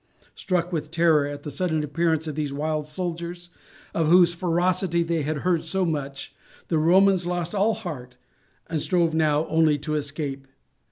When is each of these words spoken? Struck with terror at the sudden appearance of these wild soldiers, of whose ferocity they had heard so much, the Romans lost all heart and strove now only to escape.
Struck 0.33 0.73
with 0.73 0.89
terror 0.89 1.27
at 1.27 1.43
the 1.43 1.51
sudden 1.51 1.83
appearance 1.83 2.25
of 2.25 2.33
these 2.33 2.51
wild 2.51 2.87
soldiers, 2.87 3.49
of 3.93 4.07
whose 4.07 4.33
ferocity 4.33 5.03
they 5.03 5.21
had 5.21 5.41
heard 5.41 5.61
so 5.61 5.85
much, 5.85 6.33
the 6.69 6.79
Romans 6.79 7.27
lost 7.27 7.53
all 7.53 7.75
heart 7.75 8.15
and 8.65 8.81
strove 8.81 9.13
now 9.13 9.45
only 9.45 9.77
to 9.77 9.93
escape. 9.93 10.47